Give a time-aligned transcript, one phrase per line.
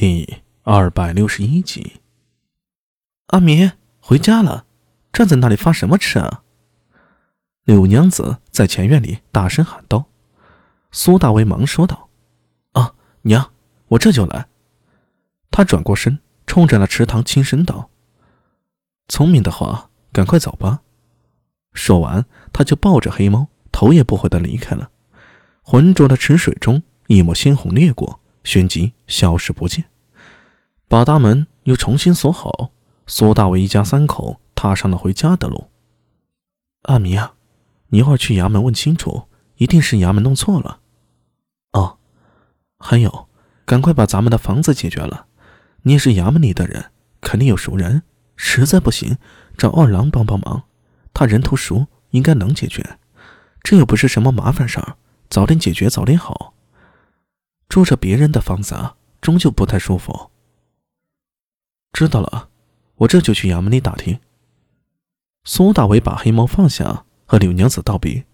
[0.00, 1.94] 第二百六十一集。
[3.30, 4.64] 阿明回家了，
[5.12, 6.44] 站在那里发什么痴啊？
[7.64, 10.04] 柳娘子在前院里大声喊道。
[10.92, 12.10] 苏大为忙说道
[12.74, 13.50] ：“啊，娘，
[13.88, 14.46] 我这就来。”
[15.50, 17.90] 他转过身，冲着那池塘轻声道
[19.10, 20.82] ：“聪明的话，赶快走吧。”
[21.74, 24.92] 说完，他就抱着黑猫，头也不回的离开了。
[25.60, 28.17] 浑浊的池水中，一抹鲜红掠过，
[28.48, 29.84] 旋即消失不见。
[30.88, 32.70] 把大门又重新锁好，
[33.06, 35.68] 苏大伟一家三口踏上了回家的路。
[36.84, 37.34] 阿弥啊，
[37.88, 39.24] 你一会去衙门问清楚，
[39.56, 40.80] 一定是衙门弄错了。
[41.72, 41.98] 哦，
[42.78, 43.28] 还有，
[43.66, 45.26] 赶快把咱们的房子解决了。
[45.82, 46.86] 你也是衙门里的人，
[47.20, 48.02] 肯定有熟人。
[48.34, 49.18] 实在不行，
[49.58, 50.62] 找二郎帮帮忙，
[51.12, 52.98] 他人头熟，应该能解决。
[53.62, 54.96] 这又不是什么麻烦事儿，
[55.28, 56.54] 早点解决早点好。
[57.68, 60.30] 住着别人的房子啊，终究不太舒服。
[61.92, 62.48] 知道了，
[62.96, 64.18] 我这就去衙门里打听。
[65.44, 68.24] 苏大伟把黑猫放下，和柳娘子道别。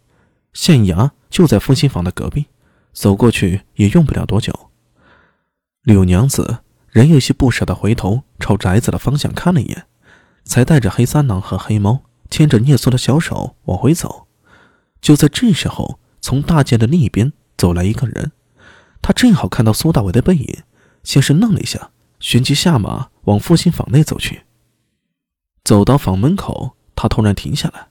[0.52, 2.46] 县衙就在复兴坊的隔壁，
[2.92, 4.70] 走过去也用不了多久。
[5.82, 9.86] 柳娘子仍有些不舍的回头朝宅子的方向看了一眼，
[10.44, 14.28] 才带着黑三郎和黑猫牵着聂苏的小手往回走。
[15.00, 18.32] 就在这时候，从大街的另一边走来一个人，
[19.06, 20.62] 他正好看到苏大伟的背影，
[21.02, 23.10] 先是愣了一下，旋即下马。
[23.24, 24.44] 往复兴坊内走去。
[25.62, 27.88] 走到房门口，他突然停下来，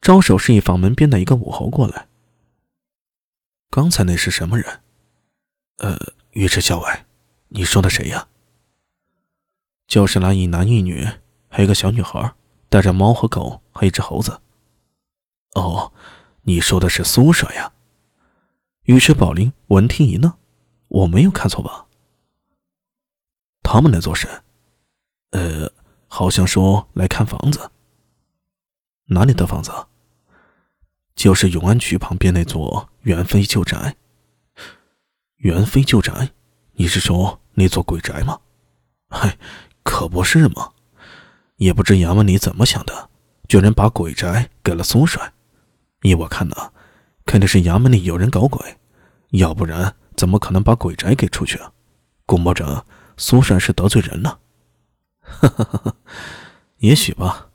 [0.00, 2.06] 招手示意房门边的一个武侯过来。
[3.68, 4.80] 刚才那是什么人？
[5.78, 5.98] 呃，
[6.32, 7.04] 尉迟校尉，
[7.48, 8.28] 你说的谁呀？
[9.86, 11.06] 就是那一男一女，
[11.48, 12.34] 还有个小女孩，
[12.70, 14.40] 带着猫和狗，还一只猴子。
[15.54, 15.92] 哦，
[16.42, 17.72] 你说的是苏舍呀？
[18.84, 20.30] 尉迟宝林闻听一愣，
[20.94, 21.86] 我没有看错吧？
[23.64, 24.30] 他们来做甚？
[25.30, 25.68] 呃，
[26.06, 27.72] 好像说来看房子。
[29.06, 29.72] 哪里的房子？
[31.16, 33.96] 就是永安渠旁边那座元妃旧宅。
[35.38, 36.30] 元妃旧宅？
[36.74, 38.40] 你是说那座鬼宅吗？
[39.08, 39.36] 嗨，
[39.82, 40.70] 可不是嘛！
[41.56, 43.10] 也不知衙门里怎么想的，
[43.48, 45.32] 居然把鬼宅给了苏帅。
[46.02, 46.72] 依我看呢，
[47.24, 48.76] 肯定是衙门里有人搞鬼，
[49.30, 51.72] 要不然怎么可能把鬼宅给出去啊？
[52.26, 52.86] 估摸着
[53.16, 54.40] 苏珊是得罪人了。
[55.20, 55.96] 哈哈哈哈
[56.78, 57.48] 也许吧。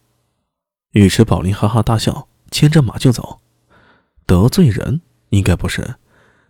[0.93, 3.41] 尉迟宝林哈哈大笑，牵着马就走。
[4.25, 5.95] 得罪人应该不是，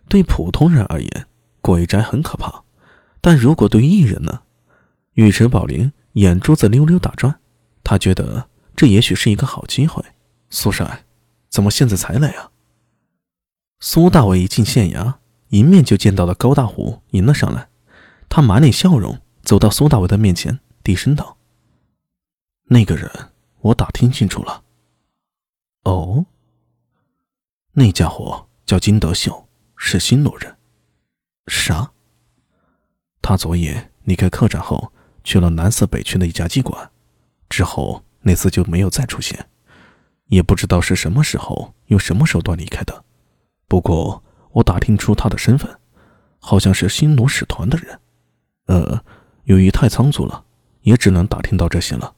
[0.08, 1.26] 对普通人而言，
[1.60, 2.64] 鬼宅很可怕。
[3.20, 4.42] 但如果对艺人呢？
[5.14, 7.40] 尉迟宝林眼珠子溜溜打转，
[7.84, 10.02] 他觉得这也许是一个好机会。
[10.48, 11.04] 苏帅，
[11.48, 12.50] 怎么现在才来啊？
[13.80, 15.14] 苏大伟一进县衙，
[15.50, 17.68] 迎面就见到了高大虎迎了上来。
[18.28, 20.58] 他满脸笑容，走到苏大伟的面前。
[20.82, 21.36] 低声道
[22.68, 23.10] ：“那个人，
[23.60, 24.64] 我打听清楚了。
[25.84, 26.24] 哦，
[27.72, 29.46] 那家伙叫金德秀，
[29.76, 30.56] 是新罗人。
[31.48, 31.92] 啥？
[33.20, 34.90] 他昨夜离开客栈后，
[35.22, 36.90] 去了南四北区的一家妓馆，
[37.50, 39.50] 之后那次就没有再出现，
[40.28, 43.04] 也不知道是什么时候用什么手段离开的。
[43.68, 45.70] 不过我打听出他的身份，
[46.38, 47.98] 好像是新罗使团的人。
[48.66, 49.04] 呃，
[49.44, 50.44] 由于太仓促了。”
[50.82, 52.14] 也只能打听到这些了。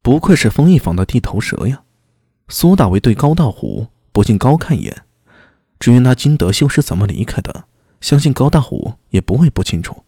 [0.00, 1.82] 不愧是丰益坊的地头蛇呀！
[2.46, 5.02] 苏大为对高大虎不禁高看一眼。
[5.80, 7.64] 至于那金德秀是怎么离开的，
[8.00, 10.04] 相信高大虎也不会不清楚。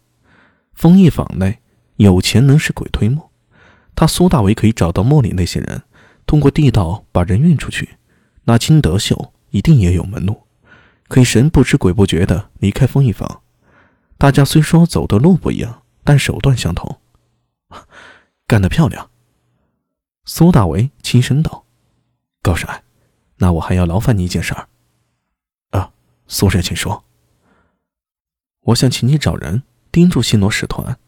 [0.73, 1.59] 丰益坊内
[1.97, 3.29] 有钱能使鬼推磨，
[3.93, 5.83] 他苏大为可以找到莫里那些人，
[6.25, 7.97] 通过地道把人运出去。
[8.45, 10.43] 那金德秀一定也有门路，
[11.07, 13.41] 可以神不知鬼不觉的离开丰益坊。
[14.17, 15.79] 大家虽说走的路不一样。
[16.05, 16.99] 但手段相同，
[18.45, 19.09] 干得漂亮。
[20.25, 21.65] 苏大为轻声道
[22.43, 22.83] ：“高帅，
[23.37, 24.67] 那我还要劳烦你一件事儿。”
[25.71, 25.93] 啊，
[26.27, 27.05] 苏帅，请说。
[28.63, 30.99] 我想请你找人盯住新罗使团。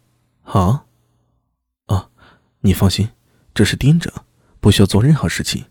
[0.44, 0.86] 啊，
[1.88, 2.10] 啊，
[2.62, 3.10] 你放心，
[3.54, 4.24] 这是盯着，
[4.62, 5.66] 不需要做任何事情。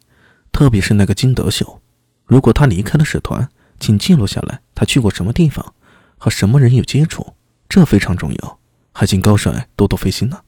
[0.53, 1.81] 特别是那个金德秀，
[2.27, 5.75] 如果他离开了使团，请记录下来，他去过什么地方，
[6.17, 7.35] 和什么人有接触，
[7.69, 8.59] 这非常重要。
[8.93, 10.41] 还请高帅多多费心呢。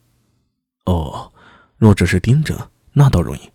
[0.84, 1.32] 哦，
[1.76, 3.50] 若只是盯着，那倒容易。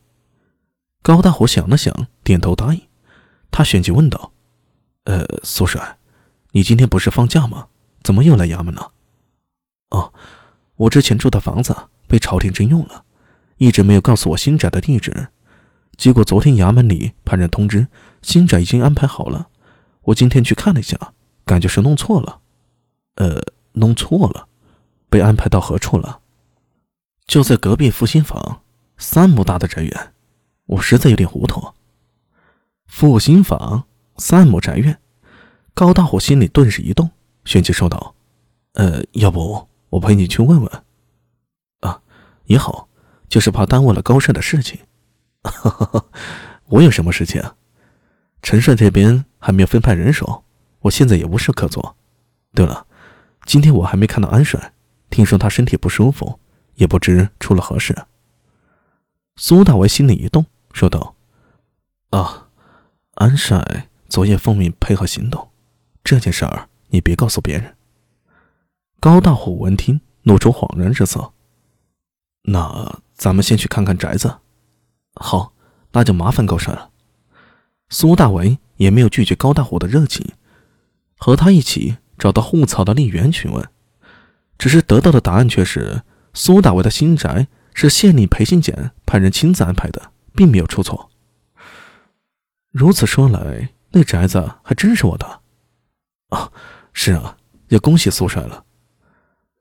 [1.01, 2.81] 高大虎想了想，点头答应。
[3.49, 4.33] 他旋即问道
[5.05, 5.97] ：“呃，苏帅，
[6.51, 7.67] 你今天不是放假吗？
[8.03, 8.91] 怎么又来衙门了？”
[9.91, 10.13] 哦，
[10.75, 11.75] 我之前住的房子
[12.07, 13.05] 被朝廷征用了，
[13.57, 15.29] 一直没有告诉我新宅的地址。
[15.97, 17.87] 结果昨天衙门里派人通知，
[18.21, 19.49] 新宅已经安排好了。
[20.03, 21.13] 我今天去看了一下，
[21.45, 22.39] 感觉是弄错了。
[23.15, 23.41] 呃，
[23.73, 24.47] 弄错了。
[25.09, 26.21] 被安排到何处了？
[27.25, 28.61] 就在隔壁复兴坊，
[28.97, 30.13] 三亩大的宅院，
[30.67, 31.73] 我实在有点糊涂。
[32.85, 33.83] 复兴坊
[34.15, 34.97] 三亩宅院，
[35.73, 37.09] 高大虎心里顿时一动，
[37.43, 38.15] 旋即说道
[38.75, 40.83] ：“呃，要不我陪你去问问？
[41.81, 42.01] 啊，
[42.45, 42.87] 也好，
[43.27, 44.79] 就是怕耽误了高帅的事情。
[45.43, 46.05] 哈哈哈
[46.67, 47.55] 我有什么事情啊？
[48.41, 50.43] 陈帅这边还没有分派人手，
[50.81, 51.95] 我现在也无事可做。
[52.53, 52.85] 对了，
[53.45, 54.73] 今天我还没看到安帅，
[55.09, 56.39] 听说他身体不舒服。”
[56.75, 58.07] 也不知出了何事。
[59.35, 61.15] 苏大为心里一动，说道
[62.09, 62.47] ：“啊，
[63.15, 65.49] 安帅昨夜奉命配合行动，
[66.03, 67.75] 这件事儿你别告诉别人。”
[68.99, 71.33] 高大虎闻听，露出恍然之色。
[72.43, 74.39] 那咱们先去看看宅子。
[75.15, 75.53] 好，
[75.91, 76.89] 那就麻烦高帅了。
[77.91, 80.25] 苏大为也没有拒绝高大虎的热情，
[81.17, 83.69] 和他一起找到护草的丽媛询问，
[84.57, 86.01] 只是得到的答案却是。
[86.33, 91.11] 苏大为的新宅是县令裴新简派人亲自安排的，并没有出错。
[92.71, 95.41] 如此说来，那宅子还真是我的。
[96.29, 96.49] 啊，
[96.93, 97.35] 是啊，
[97.67, 98.63] 要恭喜苏帅了。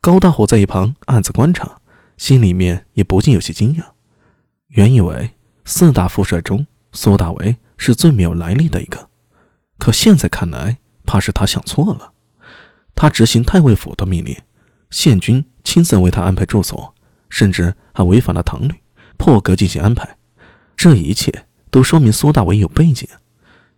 [0.01, 1.81] 高大虎在一旁暗自观察，
[2.17, 3.83] 心里面也不禁有些惊讶。
[4.69, 5.33] 原以为
[5.65, 9.09] 四大副帅中，苏大为是最没有来历的一个，
[9.79, 12.13] 可现在看来，怕是他想错了。
[12.95, 14.37] 他执行太尉府的命令，
[14.91, 15.43] 县军。
[15.63, 16.95] 亲自为他安排住所，
[17.29, 18.73] 甚至还违反了唐律，
[19.19, 20.17] 破格进行安排。
[20.75, 23.07] 这一切都说明苏大为有背景。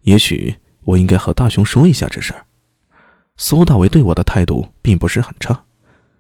[0.02, 2.46] 也许我应该和大雄说一下这事儿。
[3.36, 5.64] 苏大为对我的态度并不是很差，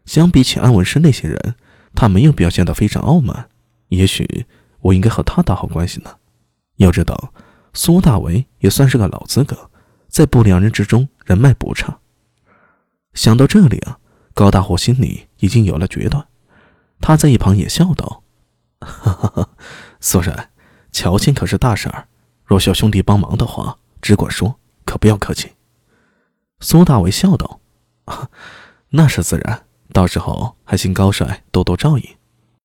[0.04, 1.54] 相比起安文生那些人，
[1.94, 3.48] 他没有表现得非常傲慢。
[3.88, 4.44] 也许
[4.80, 6.16] 我应该和他打好关系呢。
[6.76, 7.32] 要知道，
[7.72, 9.70] 苏大为也算是个老资格，
[10.08, 11.98] 在不良人之中人脉不差。
[13.14, 13.98] 想到这里啊。
[14.34, 16.26] 高大虎心里已经有了决断，
[17.02, 18.22] 他在一旁也笑道
[18.80, 19.50] ：“哈哈哈，
[20.00, 20.48] 苏然，
[20.90, 22.08] 乔迁可是大事儿，
[22.46, 25.52] 若需要兄弟帮忙的话，只管说，可不要客气。”
[26.60, 27.60] 苏大伟笑道：“，
[28.88, 32.16] 那是自然，到时候还请高帅多多照应。”